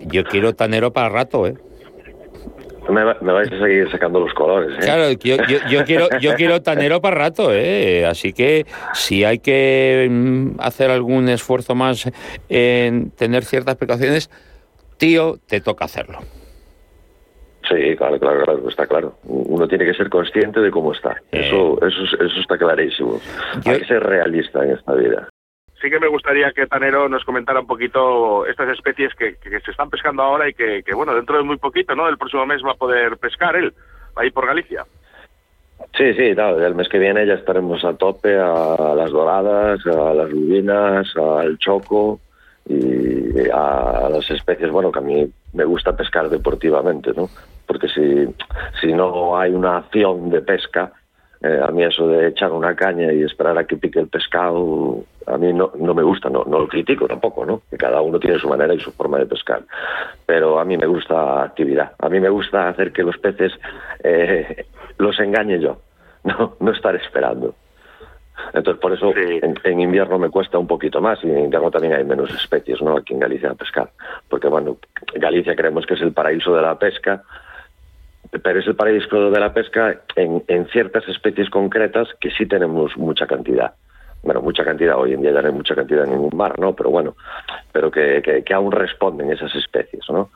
yo 0.00 0.24
quiero 0.24 0.56
tanero 0.56 0.92
para 0.92 1.10
rato, 1.10 1.46
¿eh? 1.46 1.54
Me, 2.92 3.32
vais 3.32 3.50
a 3.50 3.58
seguir 3.58 3.90
sacando 3.90 4.20
los 4.20 4.32
colores. 4.34 4.76
¿eh? 4.76 4.80
Claro, 4.82 5.10
yo, 5.12 5.84
quiero, 5.84 6.08
yo 6.20 6.34
quiero 6.36 6.62
tanero 6.62 7.00
para 7.00 7.16
rato, 7.16 7.52
¿eh? 7.52 8.06
así 8.06 8.32
que 8.32 8.66
si 8.92 9.24
hay 9.24 9.38
que 9.38 10.08
mm, 10.10 10.60
hacer 10.60 10.90
algún 10.90 11.28
esfuerzo 11.28 11.74
más 11.74 12.10
en 12.48 13.10
tener 13.10 13.44
ciertas 13.44 13.76
precauciones, 13.76 14.30
tío, 14.98 15.36
te 15.46 15.60
toca 15.60 15.86
hacerlo. 15.86 16.18
Sí, 17.68 17.96
claro, 17.96 18.18
claro, 18.18 18.44
claro, 18.44 18.68
está 18.68 18.86
claro. 18.86 19.14
Uno 19.24 19.66
tiene 19.66 19.86
que 19.86 19.94
ser 19.94 20.10
consciente 20.10 20.60
de 20.60 20.70
cómo 20.70 20.92
está. 20.92 21.12
Eh. 21.30 21.46
Eso, 21.46 21.78
eso, 21.86 22.02
eso 22.16 22.40
está 22.40 22.58
clarísimo. 22.58 23.20
Hay 23.64 23.78
que 23.78 23.86
ser 23.86 24.02
realista 24.02 24.64
en 24.64 24.72
esta 24.72 24.94
vida 24.94 25.28
sí 25.82 25.90
que 25.90 25.98
me 25.98 26.08
gustaría 26.08 26.52
que 26.52 26.66
Tanero 26.66 27.08
nos 27.08 27.24
comentara 27.24 27.60
un 27.60 27.66
poquito 27.66 28.46
estas 28.46 28.68
especies 28.68 29.12
que, 29.14 29.36
se 29.42 29.70
están 29.70 29.90
pescando 29.90 30.22
ahora 30.22 30.48
y 30.48 30.54
que, 30.54 30.82
bueno, 30.94 31.14
dentro 31.14 31.36
de 31.36 31.42
muy 31.42 31.56
poquito, 31.56 31.94
¿no? 31.94 32.08
El 32.08 32.16
próximo 32.16 32.46
mes 32.46 32.62
va 32.64 32.72
a 32.72 32.76
poder 32.76 33.18
pescar 33.18 33.56
él, 33.56 33.74
ahí 34.16 34.30
por 34.30 34.46
Galicia. 34.46 34.84
Sí, 35.96 36.14
sí, 36.14 36.34
claro, 36.34 36.64
el 36.64 36.76
mes 36.76 36.88
que 36.88 37.00
viene 37.00 37.26
ya 37.26 37.34
estaremos 37.34 37.84
a 37.84 37.94
tope 37.94 38.38
a 38.38 38.94
las 38.96 39.10
doradas, 39.10 39.84
a 39.86 40.14
las 40.14 40.30
lubinas, 40.30 41.14
al 41.16 41.58
choco 41.58 42.20
y 42.68 43.48
a 43.52 44.08
las 44.08 44.30
especies, 44.30 44.70
bueno, 44.70 44.92
que 44.92 45.00
a 45.00 45.02
mí 45.02 45.28
me 45.52 45.64
gusta 45.64 45.96
pescar 45.96 46.30
deportivamente, 46.30 47.10
¿no? 47.16 47.28
Porque 47.66 47.88
si, 47.88 48.28
si 48.80 48.92
no 48.92 49.36
hay 49.36 49.50
una 49.50 49.78
acción 49.78 50.30
de 50.30 50.40
pesca, 50.42 50.92
eh, 51.42 51.60
a 51.60 51.70
mí 51.72 51.82
eso 51.82 52.06
de 52.06 52.28
echar 52.28 52.52
una 52.52 52.76
caña 52.76 53.12
y 53.12 53.22
esperar 53.22 53.58
a 53.58 53.64
que 53.64 53.76
pique 53.76 53.98
el 53.98 54.06
pescado, 54.06 55.04
a 55.26 55.36
mí 55.36 55.52
no, 55.52 55.72
no 55.76 55.92
me 55.92 56.02
gusta, 56.02 56.30
no, 56.30 56.44
no 56.44 56.60
lo 56.60 56.68
critico 56.68 57.08
tampoco, 57.08 57.44
¿no? 57.44 57.62
Que 57.68 57.76
cada 57.76 58.00
uno 58.00 58.20
tiene 58.20 58.38
su 58.38 58.48
manera 58.48 58.72
y 58.74 58.80
su 58.80 58.92
forma 58.92 59.18
de 59.18 59.26
pescar. 59.26 59.62
Pero 60.24 60.60
a 60.60 60.64
mí 60.64 60.76
me 60.76 60.86
gusta 60.86 61.42
actividad. 61.42 61.92
A 61.98 62.08
mí 62.08 62.20
me 62.20 62.28
gusta 62.28 62.68
hacer 62.68 62.92
que 62.92 63.02
los 63.02 63.18
peces 63.18 63.52
eh, 64.04 64.66
los 64.98 65.18
engañe 65.18 65.58
yo, 65.58 65.78
no, 66.24 66.56
no 66.60 66.70
estar 66.70 66.94
esperando. 66.94 67.54
Entonces, 68.54 68.80
por 68.80 68.92
eso 68.92 69.12
en, 69.16 69.80
invierno 69.80 70.18
me 70.18 70.30
cuesta 70.30 70.58
un 70.58 70.66
poquito 70.66 71.00
más 71.00 71.18
y 71.22 71.30
en 71.30 71.44
invierno 71.44 71.70
también 71.70 71.94
hay 71.94 72.04
menos 72.04 72.30
especies, 72.34 72.80
¿no? 72.82 72.96
Aquí 72.96 73.14
en 73.14 73.20
Galicia 73.20 73.50
a 73.50 73.54
pescar. 73.54 73.90
Porque, 74.28 74.48
bueno, 74.48 74.76
Galicia 75.14 75.56
creemos 75.56 75.86
que 75.86 75.94
es 75.94 76.00
el 76.02 76.12
paraíso 76.12 76.54
de 76.54 76.62
la 76.62 76.78
pesca, 76.78 77.22
pero 78.40 78.60
es 78.60 78.66
el 78.66 78.76
paraíso 78.76 79.30
de 79.30 79.40
la 79.40 79.52
pesca 79.52 80.00
en, 80.16 80.66
ciertas 80.68 81.06
especies 81.08 81.50
concretas 81.50 82.08
que 82.20 82.30
sí 82.30 82.46
tenemos 82.46 82.96
mucha 82.96 83.26
cantidad 83.26 83.74
bueno, 84.22 84.40
mucha 84.40 84.64
cantidad, 84.64 84.96
hoy 84.96 85.14
en 85.14 85.22
día 85.22 85.32
ya 85.32 85.42
no 85.42 85.48
hay 85.48 85.54
mucha 85.54 85.74
cantidad 85.74 86.04
en 86.04 86.10
ningún 86.10 86.36
mar, 86.36 86.56
¿no? 86.56 86.76
Pero 86.76 86.90
bueno, 86.90 87.16
pero 87.72 87.90
que, 87.90 88.22
que, 88.22 88.54
aún 88.54 88.70
responden 88.70 89.32
esas 89.32 89.52
especies, 89.56 90.04
¿no? 90.10 90.30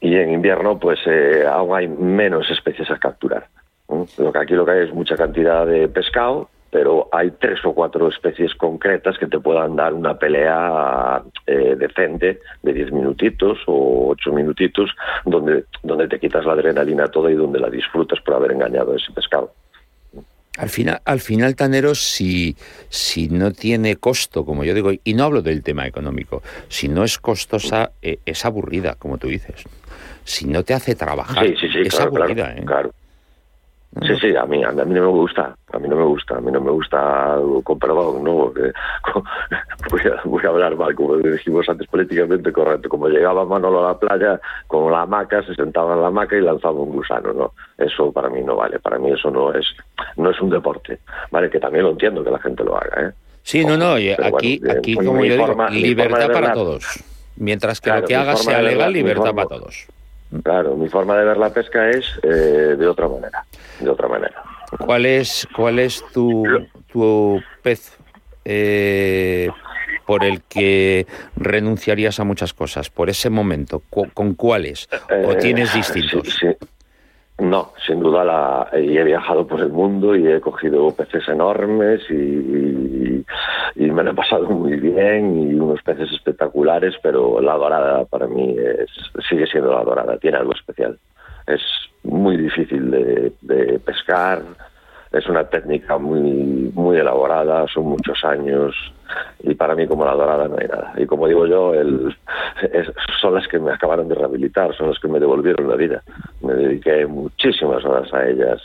Y 0.00 0.14
en 0.14 0.30
invierno, 0.30 0.78
pues 0.78 1.00
eh, 1.06 1.44
aún 1.44 1.74
hay 1.74 1.88
menos 1.88 2.48
especies 2.52 2.88
a 2.92 2.98
capturar. 3.00 3.48
Lo 3.88 4.32
que 4.32 4.38
aquí 4.38 4.54
lo 4.54 4.64
que 4.64 4.70
hay 4.70 4.84
es 4.86 4.94
mucha 4.94 5.16
cantidad 5.16 5.66
de 5.66 5.88
pescado, 5.88 6.48
pero 6.70 7.08
hay 7.10 7.32
tres 7.32 7.64
o 7.64 7.74
cuatro 7.74 8.08
especies 8.08 8.54
concretas 8.54 9.18
que 9.18 9.26
te 9.26 9.40
puedan 9.40 9.74
dar 9.74 9.92
una 9.92 10.16
pelea 10.16 11.20
eh, 11.46 11.76
decente 11.76 12.40
de 12.62 12.72
diez 12.72 12.90
minutitos 12.90 13.58
o 13.66 14.08
ocho 14.10 14.32
minutitos, 14.32 14.90
donde, 15.24 15.64
donde 15.82 16.08
te 16.08 16.18
quitas 16.18 16.44
la 16.44 16.52
adrenalina 16.52 17.08
toda 17.08 17.30
y 17.30 17.34
donde 17.34 17.60
la 17.60 17.68
disfrutas 17.68 18.20
por 18.20 18.34
haber 18.34 18.52
engañado 18.52 18.92
a 18.92 18.96
ese 18.96 19.12
pescado. 19.12 19.52
Al 20.56 20.68
final, 20.68 21.00
al 21.04 21.20
final, 21.20 21.56
Tanero, 21.56 21.96
si, 21.96 22.56
si 22.88 23.28
no 23.28 23.52
tiene 23.52 23.96
costo, 23.96 24.44
como 24.44 24.62
yo 24.62 24.72
digo, 24.72 24.92
y 25.02 25.14
no 25.14 25.24
hablo 25.24 25.42
del 25.42 25.64
tema 25.64 25.86
económico, 25.86 26.42
si 26.68 26.88
no 26.88 27.02
es 27.02 27.18
costosa, 27.18 27.90
eh, 28.00 28.18
es 28.24 28.44
aburrida, 28.44 28.94
como 28.94 29.18
tú 29.18 29.26
dices. 29.26 29.64
Si 30.22 30.46
no 30.46 30.62
te 30.62 30.72
hace 30.72 30.94
trabajar, 30.94 31.44
es 31.44 32.00
aburrida. 32.00 32.54
¿eh? 32.56 32.62
claro. 32.64 32.92
Sí, 34.02 34.16
sí, 34.20 34.36
a 34.36 34.44
mí, 34.44 34.62
a 34.64 34.72
mí 34.72 34.94
no 34.94 35.02
me 35.02 35.06
gusta, 35.06 35.54
a 35.72 35.78
mí 35.78 35.88
no 35.88 35.94
me 35.94 36.04
gusta, 36.04 36.36
a 36.36 36.40
mí 36.40 36.50
no 36.50 36.60
me 36.60 36.72
gusta 36.72 37.36
perdón, 37.80 38.24
¿no? 38.24 38.52
voy, 39.90 40.00
a, 40.00 40.20
voy 40.24 40.44
a 40.44 40.48
hablar 40.48 40.76
mal, 40.76 40.94
como 40.94 41.16
dijimos 41.16 41.68
antes, 41.68 41.86
políticamente 41.86 42.52
correcto. 42.52 42.88
Como 42.88 43.08
llegaba 43.08 43.44
Manolo 43.44 43.84
a 43.84 43.92
la 43.92 43.98
playa 43.98 44.40
con 44.66 44.90
la 44.90 45.02
hamaca, 45.02 45.42
se 45.44 45.54
sentaba 45.54 45.94
en 45.94 46.02
la 46.02 46.08
hamaca 46.08 46.36
y 46.36 46.40
lanzaba 46.40 46.80
un 46.80 46.90
gusano, 46.90 47.32
¿no? 47.32 47.52
Eso 47.78 48.10
para 48.10 48.28
mí 48.28 48.42
no 48.42 48.56
vale, 48.56 48.80
para 48.80 48.98
mí 48.98 49.12
eso 49.12 49.30
no 49.30 49.52
es, 49.52 49.66
no 50.16 50.30
es 50.30 50.40
un 50.40 50.50
deporte, 50.50 50.98
¿vale? 51.30 51.48
Que 51.48 51.60
también 51.60 51.84
lo 51.84 51.90
entiendo 51.90 52.24
que 52.24 52.30
la 52.30 52.40
gente 52.40 52.64
lo 52.64 52.76
haga, 52.76 53.08
¿eh? 53.08 53.12
Sí, 53.42 53.64
no, 53.64 53.76
no, 53.76 53.94
aquí, 53.94 54.60
aquí 54.68 54.94
como 54.94 55.24
yo 55.24 55.36
digo, 55.36 55.68
libertad 55.70 56.32
para 56.32 56.52
todos. 56.52 56.84
Mientras 57.36 57.80
que 57.80 57.90
lo 57.90 58.02
que 58.04 58.16
haga 58.16 58.36
sea 58.36 58.62
legal, 58.62 58.92
libertad 58.92 59.34
para 59.34 59.48
todos. 59.48 59.86
Claro, 60.42 60.76
mi 60.76 60.88
forma 60.88 61.16
de 61.16 61.24
ver 61.24 61.36
la 61.36 61.50
pesca 61.50 61.90
es 61.90 62.06
eh, 62.22 62.76
de 62.78 62.86
otra 62.86 63.08
manera, 63.08 63.44
de 63.80 63.88
otra 63.88 64.08
manera. 64.08 64.42
¿Cuál 64.78 65.06
es, 65.06 65.46
cuál 65.54 65.78
es 65.78 66.04
tu, 66.12 66.44
tu 66.92 67.40
pez 67.62 67.96
eh, 68.44 69.48
por 70.06 70.24
el 70.24 70.42
que 70.42 71.06
renunciarías 71.36 72.18
a 72.18 72.24
muchas 72.24 72.52
cosas? 72.52 72.90
Por 72.90 73.10
ese 73.10 73.30
momento, 73.30 73.82
¿con 73.90 74.34
cuáles? 74.34 74.88
¿O 75.10 75.32
eh, 75.32 75.36
tienes 75.36 75.72
distintos? 75.72 76.40
No, 77.38 77.72
sin 77.84 78.00
duda 78.00 78.24
la, 78.24 78.68
he 78.72 79.02
viajado 79.02 79.46
por 79.46 79.60
el 79.60 79.70
mundo 79.70 80.14
y 80.14 80.26
he 80.26 80.40
cogido 80.40 80.94
peces 80.94 81.28
enormes 81.28 82.00
y, 82.08 83.24
me 83.76 84.02
lo 84.02 84.10
he 84.10 84.14
pasado 84.14 84.48
muy 84.50 84.76
bien 84.76 85.50
y 85.50 85.54
unos 85.54 85.82
peces 85.82 86.10
espectaculares, 86.12 86.94
pero 87.02 87.40
la 87.40 87.54
dorada 87.54 88.04
para 88.04 88.26
mí 88.26 88.56
es, 88.58 88.90
sigue 89.28 89.46
siendo 89.46 89.72
la 89.72 89.84
dorada, 89.84 90.16
tiene 90.18 90.38
algo 90.38 90.52
especial. 90.52 90.98
Es 91.46 91.60
muy 92.02 92.36
difícil 92.36 92.90
de 92.90 93.80
pescar, 93.84 94.42
es 95.14 95.28
una 95.28 95.44
técnica 95.44 95.96
muy, 95.96 96.72
muy 96.74 96.96
elaborada, 96.96 97.66
son 97.68 97.84
muchos 97.84 98.24
años 98.24 98.74
y 99.42 99.54
para 99.54 99.74
mí 99.74 99.86
como 99.86 100.04
la 100.04 100.14
dorada 100.14 100.48
no 100.48 100.56
hay 100.58 100.68
nada. 100.68 100.92
Y 100.96 101.06
como 101.06 101.26
digo 101.28 101.46
yo, 101.46 101.74
el, 101.74 102.16
son 103.20 103.34
las 103.34 103.46
que 103.48 103.58
me 103.58 103.72
acabaron 103.72 104.08
de 104.08 104.14
rehabilitar, 104.14 104.74
son 104.76 104.88
las 104.88 104.98
que 104.98 105.08
me 105.08 105.20
devolvieron 105.20 105.68
la 105.68 105.76
vida. 105.76 106.02
Me 106.42 106.54
dediqué 106.54 107.06
muchísimas 107.06 107.84
horas 107.84 108.12
a 108.12 108.26
ellas, 108.28 108.60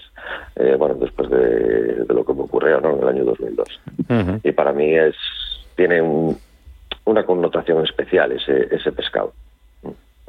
eh, 0.55 0.75
bueno, 0.77 0.95
después 0.95 1.29
de, 1.29 2.05
lo 2.07 2.25
que 2.25 2.33
me 2.33 2.41
ocurrió 2.41 2.79
¿no? 2.81 2.95
en 2.95 3.01
el 3.03 3.07
año 3.07 3.23
2002. 3.25 3.81
Y 4.43 4.51
para 4.51 4.73
mí 4.73 4.95
es 4.95 5.15
tiene 5.75 6.01
una 7.05 7.25
connotación 7.25 7.85
especial 7.85 8.33
ese, 8.33 8.67
ese 8.75 8.91
pescado. 8.91 9.33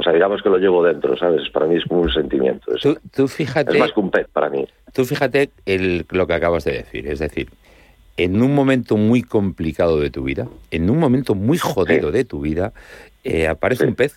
O 0.00 0.02
sea, 0.02 0.14
digamos 0.14 0.42
que 0.42 0.48
lo 0.48 0.56
llevo 0.56 0.82
dentro, 0.82 1.14
¿sabes? 1.18 1.50
Para 1.50 1.66
mí 1.66 1.76
es 1.76 1.84
como 1.84 2.00
un 2.00 2.10
sentimiento. 2.10 2.72
Tú, 3.14 3.28
fíjate, 3.28 3.72
es 3.72 3.78
más 3.78 3.92
que 3.92 4.00
un 4.00 4.10
pet 4.10 4.28
para 4.28 4.48
mí. 4.48 4.66
Tú 4.94 5.04
fíjate 5.04 5.50
el, 5.66 6.06
lo 6.10 6.26
que 6.26 6.32
acabas 6.32 6.64
de 6.64 6.72
decir. 6.72 7.06
Es 7.06 7.18
decir, 7.18 7.50
en 8.24 8.42
un 8.42 8.54
momento 8.54 8.98
muy 8.98 9.22
complicado 9.22 9.98
de 9.98 10.10
tu 10.10 10.22
vida, 10.24 10.46
en 10.70 10.90
un 10.90 10.98
momento 10.98 11.34
muy 11.34 11.56
jodido 11.56 12.12
de 12.12 12.26
tu 12.26 12.42
vida, 12.42 12.72
eh, 13.24 13.48
aparece 13.48 13.86
un 13.86 13.94
pez. 13.94 14.14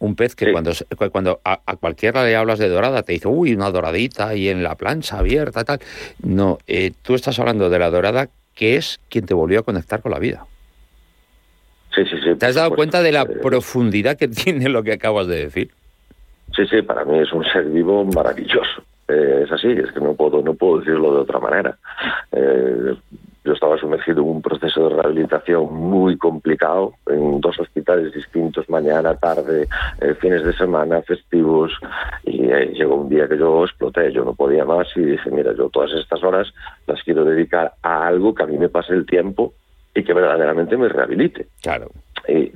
Un 0.00 0.16
pez 0.16 0.34
que 0.34 0.50
cuando, 0.50 0.72
cuando 1.12 1.40
a, 1.44 1.58
cualquiera 1.76 2.24
le 2.24 2.34
hablas 2.34 2.58
de 2.58 2.68
dorada 2.68 3.02
te 3.02 3.12
dice, 3.12 3.28
uy, 3.28 3.54
una 3.54 3.70
doradita 3.70 4.34
y 4.34 4.48
en 4.48 4.64
la 4.64 4.74
plancha 4.74 5.18
abierta, 5.18 5.62
tal. 5.62 5.78
No, 6.20 6.58
eh, 6.66 6.92
tú 7.02 7.14
estás 7.14 7.38
hablando 7.38 7.70
de 7.70 7.78
la 7.78 7.90
dorada 7.90 8.28
que 8.56 8.76
es 8.76 8.98
quien 9.08 9.24
te 9.24 9.34
volvió 9.34 9.60
a 9.60 9.62
conectar 9.62 10.02
con 10.02 10.10
la 10.10 10.18
vida. 10.18 10.46
Sí, 11.94 12.04
sí, 12.06 12.16
sí. 12.24 12.34
¿Te 12.36 12.46
has 12.46 12.56
dado 12.56 12.74
cuenta 12.74 13.02
de 13.02 13.12
la 13.12 13.24
profundidad 13.24 14.16
que 14.16 14.26
tiene 14.28 14.68
lo 14.68 14.82
que 14.82 14.94
acabas 14.94 15.28
de 15.28 15.44
decir? 15.44 15.70
Sí, 16.56 16.66
sí, 16.66 16.82
para 16.82 17.04
mí 17.04 17.20
es 17.20 17.32
un 17.32 17.44
ser 17.44 17.66
vivo 17.66 18.04
maravilloso. 18.04 18.82
Eh, 19.10 19.42
es 19.44 19.52
así, 19.52 19.68
es 19.68 19.90
que 19.90 20.00
no 20.00 20.14
puedo, 20.14 20.40
no 20.42 20.54
puedo 20.54 20.78
decirlo 20.78 21.14
de 21.14 21.20
otra 21.20 21.40
manera. 21.40 21.76
Eh, 22.30 22.94
yo 23.44 23.52
estaba 23.52 23.76
sumergido 23.78 24.22
en 24.22 24.28
un 24.28 24.42
proceso 24.60 24.88
de 24.88 24.96
rehabilitación 24.96 25.72
muy 25.72 26.16
complicado, 26.16 26.94
en 27.06 27.40
dos 27.40 27.58
hospitales 27.58 28.12
distintos, 28.12 28.68
mañana, 28.68 29.16
tarde, 29.16 29.66
eh, 30.00 30.14
fines 30.20 30.44
de 30.44 30.52
semana, 30.52 31.02
festivos, 31.02 31.72
y 32.24 32.44
eh, 32.44 32.72
llegó 32.74 32.96
un 32.96 33.08
día 33.08 33.26
que 33.26 33.38
yo 33.38 33.64
exploté, 33.64 34.12
yo 34.12 34.24
no 34.24 34.34
podía 34.34 34.64
más 34.64 34.86
y 34.96 35.00
dije, 35.00 35.30
mira, 35.30 35.52
yo 35.56 35.68
todas 35.70 35.92
estas 35.92 36.22
horas 36.22 36.52
las 36.86 37.02
quiero 37.02 37.24
dedicar 37.24 37.72
a 37.82 38.06
algo 38.06 38.34
que 38.34 38.42
a 38.42 38.46
mí 38.46 38.58
me 38.58 38.68
pase 38.68 38.92
el 38.92 39.06
tiempo 39.06 39.54
y 39.94 40.04
que 40.04 40.12
verdaderamente 40.12 40.76
me 40.76 40.88
rehabilite. 40.88 41.46
Claro. 41.62 41.90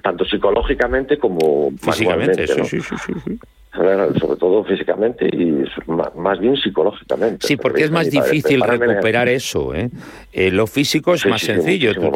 tanto 0.03 0.25
psicológicamente 0.25 1.19
como 1.19 1.71
físicamente, 1.79 2.47
sí, 2.47 2.65
sí, 2.65 2.81
sí, 2.81 2.97
sí 3.25 3.39
sobre 3.75 4.39
todo 4.39 4.65
físicamente 4.65 5.27
y 5.27 5.65
más 6.15 6.39
bien 6.39 6.57
psicológicamente. 6.57 7.47
Sí, 7.47 7.57
porque 7.57 7.85
es 7.85 7.91
más 7.91 8.11
difícil 8.11 8.61
recuperar 8.61 9.29
eso. 9.29 9.75
¿eh? 9.75 9.91
¿eh? 10.33 10.51
lo 10.51 10.67
físico 10.67 11.15
es 11.15 11.27
más 11.27 11.43
sencillo. 11.43 11.95
Tú 11.95 12.13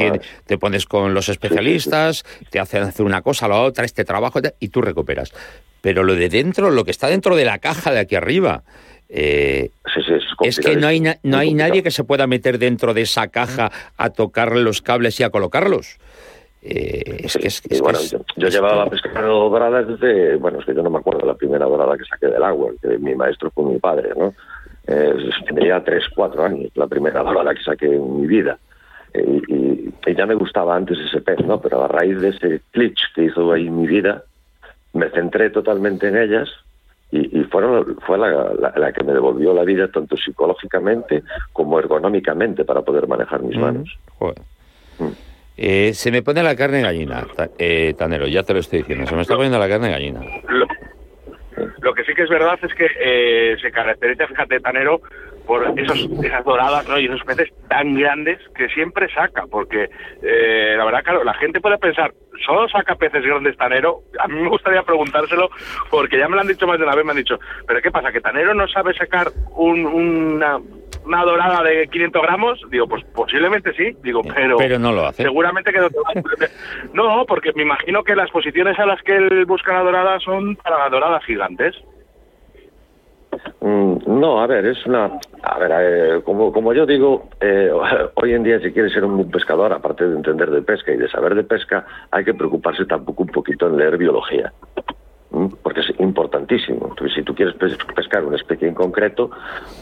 te 0.47 0.59
pones 0.59 0.87
con 0.87 1.15
los 1.15 1.29
especialistas, 1.29 2.25
te 2.51 2.61
hacen 2.61 2.83
hacer 2.83 3.05
una 3.05 3.23
cosa, 3.23 3.49
la 3.49 3.61
otra, 3.61 3.85
este 3.85 4.05
trabajo, 4.05 4.41
y 4.61 4.69
tú 4.69 4.83
recuperas. 4.83 5.33
Pero 5.81 6.05
lo 6.05 6.15
de 6.15 6.29
dentro, 6.29 6.71
lo 6.71 6.85
que 6.85 6.91
está 6.91 7.09
dentro 7.09 7.35
de 7.35 7.45
la 7.45 7.59
caja 7.59 7.93
de 7.93 8.01
aquí 8.01 8.15
arriba, 8.15 8.63
eh, 9.09 9.71
es, 10.43 10.61
que 10.61 10.77
no 10.77 10.87
hay, 10.87 11.03
no 11.23 11.39
hay 11.39 11.55
nadie 11.55 11.83
que 11.83 11.91
se 11.91 12.05
pueda 12.05 12.27
meter 12.27 12.59
dentro 12.59 12.95
de 12.95 13.03
esa 13.03 13.29
caja 13.29 13.73
a 13.97 14.11
tocar 14.11 14.55
los 14.55 14.83
cables 14.83 15.19
y 15.19 15.23
a 15.25 15.31
colocarlos. 15.31 15.99
Eh, 16.61 17.21
es, 17.25 17.37
es, 17.37 17.81
bueno, 17.81 17.99
yo, 18.37 18.49
llevaba 18.49 18.87
pescando 18.91 19.49
doradas 19.49 19.87
desde, 19.87 20.37
bueno, 20.37 20.59
es 20.59 20.67
que 20.67 20.75
yo 20.75 20.83
no 20.83 20.91
me 20.91 20.99
acuerdo 20.99 21.25
la 21.25 21.35
primera 21.35 21.67
dorada 21.67 21.97
que 21.97 22.05
saqué 22.05 22.27
del 22.27 22.43
agua, 22.43 22.73
que 22.83 22.99
mi 22.99 23.15
maestro 23.15 23.51
fue 23.51 23.65
mi 23.65 23.79
padre, 23.79 24.11
¿no? 24.17 24.35
Eh, 24.87 25.31
tenía 25.47 25.83
tres, 25.85 26.05
cuatro 26.15 26.45
años, 26.45 26.71
la 26.75 26.87
primera 26.87 27.23
dorada 27.25 27.55
que 27.55 27.63
saqué 27.63 27.87
en 27.87 28.21
mi 28.21 28.27
vida. 28.27 28.59
Eh, 29.15 29.41
y, 29.49 30.15
ya 30.15 30.27
me 30.27 30.35
gustaba 30.35 30.75
antes 30.75 30.99
ese 30.99 31.21
pez, 31.21 31.45
¿no? 31.45 31.61
Pero 31.61 31.85
a 31.85 31.89
raíz 31.89 32.21
de 32.21 32.31
ese 32.31 32.61
glitch 32.73 33.13
que 33.15 33.25
hizo 33.25 33.53
ahí 33.53 33.71
mi 33.71 33.87
vida, 33.87 34.25
me 34.95 35.11
centré 35.11 35.51
totalmente 35.51 36.09
en 36.09 36.17
ellas 36.17 36.49
y, 37.11 37.43
fueron, 37.45 37.97
fue 38.07 38.19
la, 38.19 38.93
que 38.93 39.05
me 39.05 39.13
devolvió 39.13 39.55
la 39.55 39.65
vida 39.65 39.89
tanto 39.89 40.17
psicológicamente 40.17 41.23
como 41.53 41.79
ergonómicamente 41.79 42.65
para 42.65 42.83
poder 42.83 43.07
manejar 43.07 43.43
mis 43.43 43.57
mm, 43.57 43.61
manos. 43.61 43.99
Mm. 44.99 45.28
Eh, 45.61 45.93
se 45.93 46.13
me 46.13 46.23
pone 46.23 46.41
la 46.41 46.55
carne 46.55 46.83
gallina, 46.83 47.27
eh, 47.59 47.93
Tanero, 47.99 48.29
ya 48.29 48.45
te 48.45 48.53
lo 48.53 48.61
estoy 48.61 48.79
diciendo, 48.79 49.07
se 49.09 49.17
me 49.17 49.23
está 49.23 49.35
poniendo 49.35 49.59
la 49.59 49.69
carne 49.69 49.91
gallina. 49.91 50.21
Lo, 51.81 51.95
que 51.95 52.05
sí 52.05 52.15
que 52.15 52.23
es 52.23 52.29
verdad 52.29 52.57
es 52.63 52.73
que 52.75 52.87
eh, 53.01 53.57
se 53.61 53.73
caracteriza, 53.73 54.29
fíjate, 54.29 54.61
Tanero, 54.61 55.01
por 55.49 55.65
esos, 55.79 56.07
esas 56.23 56.45
doradas 56.45 56.87
¿no? 56.87 56.99
y 56.99 57.07
esos 57.07 57.25
peces 57.25 57.49
tan 57.69 57.95
grandes 57.95 58.39
que 58.55 58.69
siempre 58.69 59.09
saca, 59.15 59.47
porque 59.51 59.89
eh, 60.23 60.75
la 60.77 60.85
verdad, 60.85 61.03
claro, 61.03 61.25
la 61.25 61.33
gente 61.35 61.59
puede 61.59 61.79
pensar, 61.79 62.13
¿solo 62.45 62.69
saca 62.69 62.97
peces 62.97 63.25
grandes 63.25 63.57
Tanero? 63.57 64.03
A 64.21 64.29
mí 64.29 64.39
me 64.43 64.51
gustaría 64.51 64.83
preguntárselo, 64.83 65.49
porque 65.91 66.19
ya 66.19 66.29
me 66.29 66.35
lo 66.35 66.43
han 66.43 66.49
dicho 66.49 66.67
más 66.67 66.79
de 66.79 66.85
una 66.85 66.95
vez, 66.95 67.03
me 67.03 67.13
han 67.13 67.17
dicho, 67.17 67.39
¿pero 67.67 67.81
qué 67.81 67.91
pasa? 67.91 68.13
¿Que 68.13 68.21
Tanero 68.21 68.53
no 68.53 68.69
sabe 68.69 68.93
sacar 68.93 69.29
un, 69.57 69.87
una, 69.87 70.59
una 71.07 71.25
dorada 71.25 71.63
de 71.63 71.89
500 71.89 72.23
gramos? 72.23 72.61
Digo, 72.71 72.87
pues 72.87 73.03
posiblemente 73.15 73.73
sí, 73.73 73.97
digo, 74.03 74.21
pero... 74.23 74.59
Pero 74.59 74.79
no 74.79 74.93
lo 74.93 75.07
hace. 75.07 75.23
Seguramente 75.23 75.73
que 75.73 75.81
no 75.81 75.89
No, 76.93 77.25
porque 77.25 77.55
me 77.55 77.63
imagino 77.63 78.05
que 78.05 78.15
las 78.15 78.31
posiciones 78.31 78.79
a 78.79 78.85
las 78.85 79.01
que 79.01 79.17
él 79.17 79.47
busca 79.47 79.73
la 79.73 79.83
dorada 79.83 80.21
son 80.21 80.57
para 80.57 80.91
doradas 80.91 81.25
gigantes. 81.25 81.75
Mm, 83.61 84.21
no, 84.21 84.41
a 84.41 84.47
ver, 84.47 84.67
es 84.67 84.85
una... 84.87 85.19
A 85.43 85.59
ver, 85.59 85.73
eh, 85.75 86.23
como, 86.25 86.53
como 86.53 86.73
yo 86.73 86.87
digo, 86.87 87.29
eh, 87.41 87.71
hoy 88.15 88.33
en 88.33 88.43
día 88.43 88.61
si 88.61 88.73
quieres 88.73 88.93
ser 88.93 89.05
un 89.05 89.17
buen 89.17 89.31
pescador, 89.31 89.73
aparte 89.73 90.07
de 90.09 90.17
entender 90.17 90.51
de 90.51 90.63
pesca 90.63 90.93
y 90.93 90.97
de 90.97 91.09
saber 91.09 91.35
de 91.35 91.45
pesca, 91.45 91.87
hay 92.11 92.25
que 92.25 92.35
preocuparse 92.35 92.85
tampoco 92.87 93.23
un 93.23 93.31
poquito 93.31 93.67
en 93.67 93.77
leer 93.77 93.97
biología 93.97 94.53
porque 95.63 95.81
es 95.81 96.01
importantísimo. 96.01 96.95
Si 97.15 97.23
tú 97.23 97.35
quieres 97.35 97.55
pescar 97.95 98.25
una 98.25 98.37
especie 98.37 98.69
en 98.69 98.75
concreto, 98.75 99.31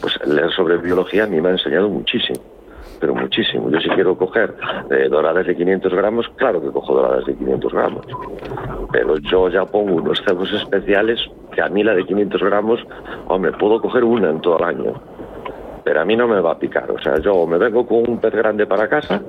pues 0.01 0.19
leer 0.25 0.51
sobre 0.51 0.77
biología 0.77 1.23
a 1.23 1.27
mí 1.27 1.39
me 1.41 1.49
ha 1.49 1.51
enseñado 1.53 1.89
muchísimo, 1.89 2.39
pero 2.99 3.15
muchísimo. 3.15 3.69
Yo 3.69 3.79
si 3.79 3.89
quiero 3.89 4.17
coger 4.17 4.55
eh, 4.91 5.07
doradas 5.09 5.47
de 5.47 5.55
500 5.55 5.93
gramos, 5.93 6.27
claro 6.35 6.61
que 6.61 6.69
cojo 6.69 6.93
doradas 6.93 7.25
de 7.25 7.35
500 7.35 7.73
gramos, 7.73 8.05
pero 8.91 9.17
yo 9.17 9.49
ya 9.49 9.65
pongo 9.65 9.95
unos 9.95 10.21
cebos 10.27 10.51
especiales 10.53 11.19
que 11.57 11.63
a 11.63 11.69
mí 11.69 11.83
la 11.83 11.95
de 11.95 12.05
500 12.05 12.39
gramos, 12.43 12.79
hombre, 13.29 13.51
puedo 13.53 13.81
coger 13.81 14.03
una 14.03 14.29
en 14.29 14.39
todo 14.41 14.59
el 14.59 14.63
año, 14.63 14.93
pero 15.83 16.01
a 16.01 16.05
mí 16.05 16.15
no 16.15 16.27
me 16.27 16.39
va 16.39 16.51
a 16.51 16.59
picar. 16.59 16.91
O 16.91 16.99
sea, 16.99 17.17
yo 17.17 17.47
me 17.47 17.57
vengo 17.57 17.83
con 17.87 18.07
un 18.07 18.19
pez 18.19 18.31
grande 18.31 18.67
para 18.67 18.87
casa 18.87 19.19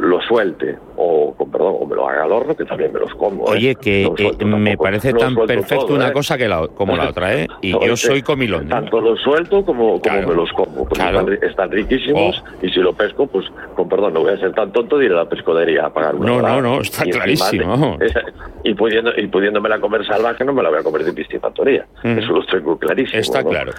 lo 0.00 0.20
suelte 0.22 0.76
o, 0.96 1.34
perdón, 1.50 1.76
o 1.80 1.86
me 1.86 1.94
lo 1.94 2.08
haga 2.08 2.24
al 2.24 2.32
horno, 2.32 2.56
que 2.56 2.64
también 2.64 2.92
me 2.92 3.00
los 3.00 3.14
como. 3.14 3.44
¿eh? 3.46 3.50
Oye, 3.52 3.74
que 3.76 4.04
eh, 4.04 4.44
me 4.44 4.76
parece 4.76 5.12
tan 5.12 5.34
perfecto 5.34 5.94
una 5.94 6.08
¿eh? 6.08 6.12
cosa 6.12 6.36
que 6.36 6.48
la, 6.48 6.66
como 6.68 6.96
la 6.96 7.10
otra, 7.10 7.34
¿eh? 7.34 7.46
Y 7.62 7.72
yo 7.72 7.96
soy 7.96 8.22
comilón. 8.22 8.68
Tanto 8.68 9.00
lo 9.00 9.16
suelto 9.16 9.64
como, 9.64 10.00
como 10.00 10.22
me 10.22 10.34
los 10.34 10.50
como, 10.52 10.88
porque 10.88 11.38
están, 11.42 11.70
riquísimos 11.70 12.42
oh. 12.44 12.64
y 12.64 12.70
si 12.70 12.80
lo 12.80 12.92
pesco, 12.92 13.26
pues 13.26 13.46
con 13.74 13.88
perdón, 13.88 14.14
no 14.14 14.20
voy 14.20 14.32
a 14.32 14.38
ser 14.38 14.52
tan 14.52 14.72
tonto 14.72 14.98
de 14.98 15.06
ir 15.06 15.12
a 15.12 15.16
la 15.16 15.28
pescadería 15.28 15.86
a 15.86 15.92
pagar 15.92 16.14
una 16.16 16.26
No, 16.26 16.42
no, 16.42 16.60
no, 16.60 16.80
está 16.80 17.04
clarísimo. 17.04 17.98
y, 18.64 18.74
pudiendo, 18.74 19.12
y 19.16 19.26
pudiéndomela 19.28 19.80
comer 19.80 20.04
salvaje, 20.06 20.44
no 20.44 20.52
me 20.52 20.62
la 20.62 20.70
voy 20.70 20.80
a 20.80 20.82
comer 20.82 21.04
de 21.04 21.12
piscifactoría. 21.12 21.86
Mm. 22.02 22.18
Eso 22.18 22.32
lo 22.32 22.44
tengo 22.46 22.78
clarísimo. 22.78 23.20
Está 23.20 23.44
claro. 23.44 23.72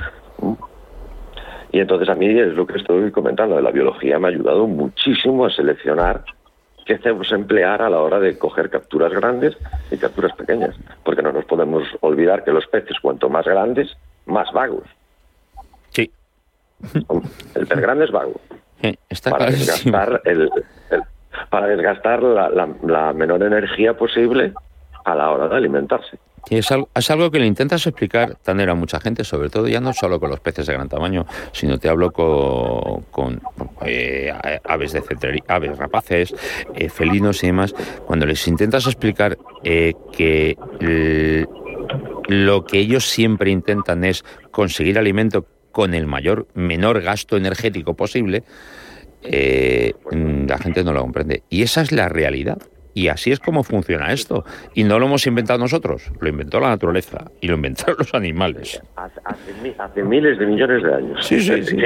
Y 1.72 1.80
entonces 1.80 2.10
a 2.10 2.16
mí 2.16 2.28
es 2.28 2.54
lo 2.54 2.66
que 2.66 2.78
estoy 2.78 3.12
comentando, 3.12 3.60
la 3.62 3.72
biología 3.72 4.18
me 4.20 4.28
ha 4.28 4.32
ayudado 4.32 4.68
muchísimo 4.68 5.46
a 5.46 5.52
seleccionar 5.52 6.24
qué 6.86 6.96
hacemos 6.96 7.32
emplear 7.32 7.82
a 7.84 7.90
la 7.90 8.00
hora 8.00 8.20
de 8.20 8.38
coger 8.38 8.72
capturas 8.72 9.12
grandes 9.14 9.56
y 9.92 9.98
capturas 9.98 10.36
pequeñas, 10.36 10.76
porque 11.04 11.22
no 11.22 11.32
nos 11.32 11.46
podemos 11.46 11.84
olvidar 12.02 12.44
que 12.44 12.52
los 12.52 12.66
peces 12.68 12.98
cuanto 13.00 13.30
más 13.30 13.46
grandes, 13.46 13.96
más 14.26 14.52
vagos. 14.52 14.86
Sí. 15.90 16.12
El 17.56 17.68
pez 17.68 17.80
grande 17.80 18.06
es 18.06 18.12
vago. 18.12 18.42
está 19.10 19.30
para 19.30 19.52
desgastar, 19.52 20.22
el, 20.26 20.50
para 21.52 21.68
desgastar 21.68 22.24
la 22.24 23.14
menor 23.14 23.44
energía 23.44 23.94
posible 23.94 24.54
a 25.06 25.16
la 25.16 25.30
hora 25.30 25.48
de 25.48 25.58
alimentarse. 25.58 26.18
Es 26.50 26.72
algo, 27.12 27.30
que 27.30 27.40
le 27.40 27.46
intentas 27.46 27.86
explicar, 27.86 28.36
Tanera, 28.42 28.72
a 28.72 28.76
mucha 28.76 29.00
gente, 29.00 29.24
sobre 29.24 29.50
todo 29.50 29.68
ya 29.68 29.80
no 29.80 29.94
solo 29.94 30.20
con 30.20 30.32
los 30.32 30.40
peces 30.40 30.66
de 30.66 30.74
gran 30.74 30.90
tamaño, 30.90 31.26
sino 31.52 31.78
te 31.78 31.90
hablo 31.90 32.12
con, 32.12 33.42
eh, 33.86 34.34
aves 34.64 34.94
de 34.94 35.02
cetrería, 35.02 35.44
aves 35.48 35.78
rapaces, 35.78 36.34
eh, 36.74 36.90
felinos 36.90 37.44
y 37.44 37.48
demás. 37.48 37.76
Cuando 38.06 38.26
les 38.26 38.48
intentas 38.48 38.88
explicar 38.88 39.38
eh, 39.64 39.94
que 40.12 40.58
lo 42.28 42.66
que 42.66 42.80
ellos 42.80 43.08
siempre 43.08 43.52
intentan 43.52 44.04
es 44.04 44.24
conseguir 44.52 44.98
alimento 44.98 45.46
con 45.72 45.94
el 45.94 46.08
mayor 46.08 46.48
menor 46.56 47.02
gasto 47.02 47.38
energético 47.38 47.96
posible, 47.96 48.44
la 49.22 50.58
gente 50.58 50.84
no 50.84 50.94
lo 50.94 51.02
comprende. 51.02 51.44
Y 51.50 51.62
esa 51.62 51.82
es 51.82 51.92
la 51.92 52.10
realidad. 52.10 52.58
Y 52.94 53.08
así 53.08 53.32
es 53.32 53.40
como 53.40 53.64
funciona 53.64 54.12
esto. 54.12 54.44
Y 54.74 54.84
no 54.84 55.00
lo 55.00 55.06
hemos 55.06 55.26
inventado 55.28 55.60
nosotros, 55.60 56.12
lo 56.20 56.30
inventó 56.30 56.60
la 56.60 56.70
naturaleza 56.70 57.26
y 57.42 57.48
lo 57.48 57.56
inventaron 57.56 57.96
los 58.00 58.14
animales. 58.14 58.82
Hace, 58.96 60.04
miles 60.04 60.40
de 60.40 60.46
millones 60.46 60.84
de 60.84 60.94
años. 60.94 61.26
Sí, 61.26 61.40
sí, 61.40 61.64
sí. 61.64 61.78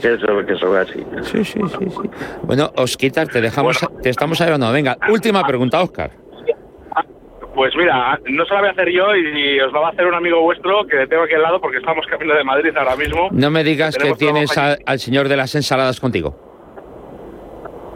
Que, 0.00 0.14
eso, 0.14 0.76
así. 0.76 1.04
Sí, 1.22 1.44
sí, 1.44 1.60
sí, 1.66 1.90
sí. 1.90 2.10
Bueno, 2.42 2.70
Osquitar, 2.76 3.28
te 3.28 3.40
dejamos, 3.40 3.78
te 4.02 4.10
estamos 4.10 4.40
ayudando. 4.40 4.70
Venga, 4.72 4.96
última 5.08 5.46
pregunta, 5.46 5.80
Oscar. 5.82 6.10
Pues 7.54 7.72
mira, 7.76 8.18
no 8.26 8.44
se 8.44 8.54
la 8.54 8.60
voy 8.60 8.68
a 8.68 8.72
hacer 8.72 8.90
yo 8.90 9.14
y 9.14 9.60
os 9.60 9.72
la 9.72 9.78
va 9.78 9.88
a 9.88 9.90
hacer 9.92 10.06
un 10.06 10.14
amigo 10.14 10.40
vuestro 10.42 10.84
que 10.86 11.06
tengo 11.06 11.22
aquí 11.22 11.34
al 11.34 11.42
lado 11.42 11.60
porque 11.60 11.78
estamos 11.78 12.04
camino 12.06 12.34
de 12.34 12.42
Madrid 12.42 12.76
ahora 12.76 12.96
mismo. 12.96 13.28
No 13.30 13.50
me 13.50 13.62
digas 13.62 13.96
que 13.96 14.12
tienes 14.14 14.50
al 14.58 14.98
señor 14.98 15.28
de 15.28 15.36
las 15.36 15.54
ensaladas 15.54 16.00
contigo 16.00 16.43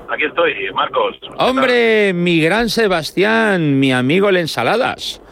aquí 0.09 0.25
estoy, 0.25 0.55
Marcos. 0.75 1.17
Hombre, 1.39 2.13
mi 2.13 2.41
gran 2.41 2.69
Sebastián, 2.69 3.79
mi 3.79 3.93
amigo 3.93 4.29
el 4.29 4.39
ensaladas. 4.39 5.23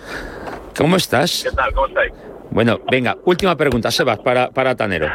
¿Cómo 0.76 0.96
estás? 0.96 1.46
¿Qué 1.48 1.56
tal? 1.56 1.72
¿Cómo 1.72 1.86
estáis? 1.86 2.12
Bueno, 2.50 2.80
venga, 2.90 3.16
última 3.24 3.56
pregunta, 3.56 3.90
Sebas, 3.90 4.18
para, 4.20 4.50
para 4.50 4.74
Tanero. 4.74 5.08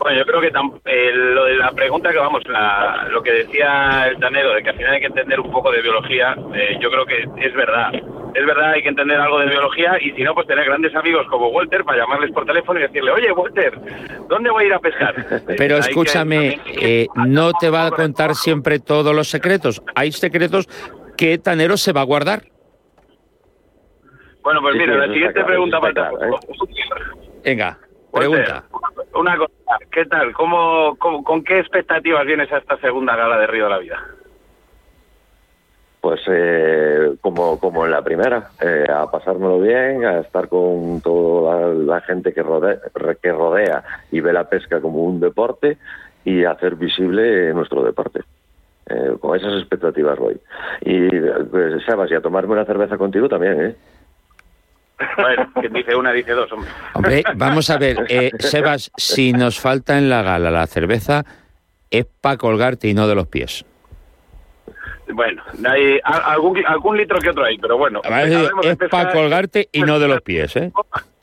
Bueno, 0.00 0.18
yo 0.18 0.24
creo 0.24 0.40
que 0.40 0.52
eh, 0.84 1.12
lo 1.12 1.44
de 1.46 1.56
la 1.56 1.72
pregunta 1.72 2.12
que 2.12 2.18
vamos, 2.18 2.42
lo 3.10 3.22
que 3.22 3.32
decía 3.32 4.06
el 4.08 4.18
Tanero, 4.18 4.54
de 4.54 4.62
que 4.62 4.70
al 4.70 4.76
final 4.76 4.94
hay 4.94 5.00
que 5.00 5.06
entender 5.06 5.40
un 5.40 5.50
poco 5.50 5.72
de 5.72 5.82
biología, 5.82 6.36
eh, 6.54 6.78
yo 6.80 6.90
creo 6.90 7.04
que 7.04 7.24
es 7.44 7.54
verdad 7.54 7.90
es 8.36 8.44
verdad, 8.44 8.72
hay 8.72 8.82
que 8.82 8.90
entender 8.90 9.18
algo 9.18 9.38
de 9.38 9.46
biología 9.46 9.96
y 10.00 10.12
si 10.12 10.22
no, 10.22 10.34
pues 10.34 10.46
tener 10.46 10.66
grandes 10.66 10.94
amigos 10.94 11.26
como 11.28 11.48
Walter 11.48 11.84
para 11.84 11.98
llamarles 11.98 12.32
por 12.32 12.44
teléfono 12.44 12.78
y 12.78 12.82
decirle, 12.82 13.10
oye, 13.10 13.32
Walter, 13.32 13.78
¿dónde 14.28 14.50
voy 14.50 14.64
a 14.64 14.66
ir 14.66 14.74
a 14.74 14.78
pescar? 14.78 15.14
Pero 15.56 15.78
escúchame, 15.78 16.60
eh, 16.66 17.06
no 17.14 17.52
te 17.52 17.70
va 17.70 17.86
a 17.86 17.90
contar 17.90 18.34
siempre 18.34 18.78
todos 18.78 19.14
los 19.14 19.28
secretos. 19.28 19.82
Hay 19.94 20.12
secretos 20.12 20.68
que 21.16 21.38
Tanero 21.38 21.78
se 21.78 21.92
va 21.92 22.02
a 22.02 22.04
guardar. 22.04 22.42
Bueno, 24.42 24.60
pues 24.60 24.76
mira, 24.76 24.94
la 24.96 25.12
siguiente 25.12 25.42
pregunta 25.42 25.80
para 25.80 26.10
Venga. 27.42 27.78
Pregunta. 28.12 28.64
Una 29.14 29.36
cosa, 29.36 29.52
¿qué 29.90 30.04
tal? 30.04 30.32
¿Cómo, 30.34 30.96
con 30.96 31.42
qué 31.42 31.58
expectativas 31.58 32.26
vienes 32.26 32.52
a 32.52 32.58
esta 32.58 32.76
segunda 32.78 33.16
gala 33.16 33.38
de 33.38 33.46
Río 33.46 33.64
de 33.64 33.70
la 33.70 33.78
Vida? 33.78 33.98
Pues 36.06 36.20
eh, 36.28 37.16
como, 37.20 37.58
como 37.58 37.84
en 37.84 37.90
la 37.90 38.00
primera, 38.00 38.50
eh, 38.60 38.86
a 38.88 39.10
pasármelo 39.10 39.58
bien, 39.58 40.04
a 40.04 40.20
estar 40.20 40.48
con 40.48 41.00
toda 41.00 41.74
la, 41.74 42.00
gente 42.02 42.32
que 42.32 42.44
rodea, 42.44 42.78
que 43.20 43.32
rodea 43.32 43.82
y 44.12 44.20
ve 44.20 44.32
la 44.32 44.48
pesca 44.48 44.80
como 44.80 45.02
un 45.02 45.18
deporte 45.18 45.78
y 46.24 46.44
hacer 46.44 46.76
visible 46.76 47.52
nuestro 47.52 47.82
deporte. 47.82 48.20
Eh, 48.88 49.16
con 49.18 49.36
esas 49.36 49.54
expectativas 49.54 50.16
voy. 50.16 50.40
Y, 50.82 51.08
pues, 51.50 51.84
Sebas, 51.84 52.08
y 52.12 52.14
a 52.14 52.20
tomarme 52.20 52.52
una 52.52 52.64
cerveza 52.64 52.96
contigo 52.96 53.28
también, 53.28 53.60
¿eh? 53.60 53.76
Bueno, 55.16 55.50
quien 55.60 55.72
dice 55.72 55.96
una 55.96 56.12
dice 56.12 56.34
dos, 56.34 56.52
hombre. 56.52 56.70
Hombre, 56.94 57.24
vamos 57.34 57.68
a 57.68 57.78
ver, 57.78 58.06
eh, 58.08 58.30
Sebas, 58.38 58.92
si 58.96 59.32
nos 59.32 59.58
falta 59.58 59.98
en 59.98 60.08
la 60.08 60.22
gala 60.22 60.52
la 60.52 60.68
cerveza, 60.68 61.24
es 61.90 62.06
para 62.20 62.36
colgarte 62.36 62.86
y 62.86 62.94
no 62.94 63.08
de 63.08 63.16
los 63.16 63.26
pies. 63.26 63.64
Bueno, 65.12 65.42
hay 65.64 66.00
algún, 66.02 66.64
algún 66.66 66.96
litro 66.96 67.18
que 67.20 67.30
otro 67.30 67.44
hay, 67.44 67.58
pero 67.58 67.78
bueno. 67.78 68.00
Es 68.62 68.76
para 68.90 69.12
colgarte 69.12 69.68
y 69.72 69.82
no 69.82 69.98
de 69.98 70.08
los 70.08 70.22
pies, 70.22 70.56
¿eh? 70.56 70.72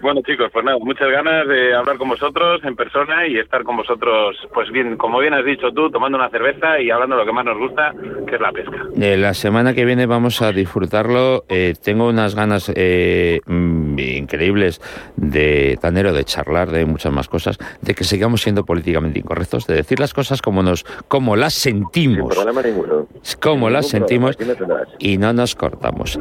Bueno, 0.00 0.20
chicos, 0.22 0.50
pues 0.52 0.64
nada, 0.64 0.78
muchas 0.78 1.10
ganas 1.10 1.46
de 1.48 1.74
hablar 1.74 1.96
con 1.96 2.08
vosotros 2.08 2.60
en 2.64 2.76
persona 2.76 3.26
y 3.26 3.38
estar 3.38 3.62
con 3.62 3.76
vosotros, 3.76 4.36
pues 4.52 4.70
bien, 4.70 4.96
como 4.96 5.18
bien 5.18 5.34
has 5.34 5.44
dicho 5.44 5.72
tú, 5.72 5.90
tomando 5.90 6.18
una 6.18 6.28
cerveza 6.30 6.80
y 6.80 6.90
hablando 6.90 7.16
de 7.16 7.22
lo 7.22 7.26
que 7.26 7.32
más 7.32 7.44
nos 7.44 7.58
gusta, 7.58 7.92
que 8.26 8.34
es 8.34 8.40
la 8.40 8.52
pesca. 8.52 8.86
Eh, 9.00 9.16
la 9.16 9.34
semana 9.34 9.74
que 9.74 9.84
viene 9.84 10.06
vamos 10.06 10.42
a 10.42 10.52
disfrutarlo. 10.52 11.44
Eh, 11.48 11.74
tengo 11.82 12.08
unas 12.08 12.34
ganas 12.34 12.70
eh, 12.74 13.40
mm, 13.46 13.98
increíbles 13.98 14.80
de 15.16 15.78
Tanero, 15.80 16.12
de 16.12 16.24
charlar 16.24 16.70
de 16.70 16.84
muchas 16.84 17.12
más 17.12 17.28
cosas, 17.28 17.58
de 17.80 17.94
que 17.94 18.04
sigamos 18.04 18.42
siendo 18.42 18.64
políticamente 18.64 19.18
incorrectos, 19.18 19.66
de 19.66 19.74
decir 19.74 20.00
las 20.00 20.14
cosas 20.14 20.42
como 20.42 20.62
nos, 20.62 20.84
como 21.08 21.36
las 21.36 21.54
sentimos, 21.54 22.36
como 23.40 23.70
las 23.70 23.88
sentimos 23.88 24.36
y 24.98 25.18
no 25.18 25.32
nos 25.32 25.54
cortamos. 25.54 26.18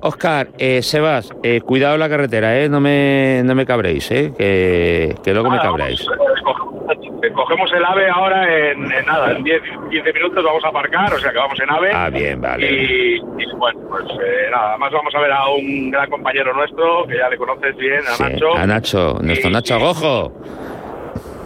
Oscar, 0.00 0.48
Sebas, 0.82 1.30
cuidado 1.64 1.96
la 1.96 2.08
carretera, 2.08 2.58
¿eh? 2.60 2.61
No 2.68 2.80
me, 2.80 3.42
no 3.44 3.54
me 3.54 3.66
cabréis, 3.66 4.10
¿eh? 4.10 4.32
que, 4.36 5.14
que 5.22 5.32
luego 5.32 5.50
me 5.50 5.58
cabréis. 5.58 6.06
Cogemos 7.34 7.72
el 7.72 7.84
AVE 7.84 8.10
ahora 8.10 8.72
en, 8.72 8.88
nada, 9.06 9.32
en 9.32 9.44
10, 9.44 9.62
15 9.90 10.12
minutos 10.12 10.44
vamos 10.44 10.64
a 10.64 10.68
aparcar, 10.68 11.14
o 11.14 11.18
sea 11.18 11.30
que 11.30 11.38
vamos 11.38 11.58
en 11.60 11.70
AVE. 11.70 11.90
Ah, 11.92 12.10
bien, 12.10 12.40
vale. 12.40 12.70
Y, 12.70 13.20
bueno, 13.56 13.80
pues 13.88 14.04
eh, 14.04 14.48
nada, 14.50 14.70
además 14.70 14.92
vamos 14.92 15.14
a 15.14 15.20
ver 15.20 15.32
a 15.32 15.48
un 15.48 15.90
gran 15.90 16.10
compañero 16.10 16.52
nuestro, 16.52 17.06
que 17.06 17.16
ya 17.16 17.28
le 17.28 17.36
conoces 17.36 17.76
bien, 17.76 18.00
a 18.06 18.28
Nacho. 18.28 18.56
A 18.56 18.66
Nacho, 18.66 19.18
nuestro 19.22 19.50
Nacho 19.50 19.78
Rojo 19.78 20.32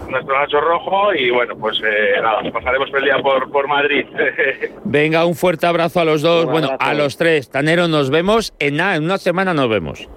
nuestro 0.08 0.38
Nacho 0.38 0.60
Rojo 0.60 1.14
y 1.14 1.30
bueno, 1.30 1.56
pues 1.56 1.80
eh, 1.84 2.20
nada, 2.22 2.40
pasaremos 2.52 2.88
el 2.94 3.04
día 3.04 3.18
por, 3.18 3.50
por 3.50 3.68
Madrid. 3.68 4.06
Venga, 4.84 5.24
un 5.26 5.34
fuerte 5.34 5.66
abrazo 5.66 6.00
a 6.00 6.04
los 6.04 6.22
dos, 6.22 6.46
bueno, 6.46 6.70
a 6.78 6.94
los 6.94 7.16
tres. 7.16 7.50
Tanero, 7.50 7.88
nos 7.88 8.10
vemos 8.10 8.54
en 8.58 8.76
nada, 8.76 8.96
en 8.96 9.04
una 9.04 9.18
semana 9.18 9.54
nos 9.54 9.68
vemos. 9.68 10.08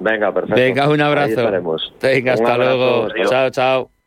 Venga, 0.00 0.32
perfecto. 0.32 0.56
Venga, 0.56 0.88
un 0.88 1.00
abrazo. 1.00 1.50
Venga, 2.00 2.32
hasta 2.34 2.56
luego. 2.56 3.08
Chao, 3.28 3.50
chao. 3.50 3.95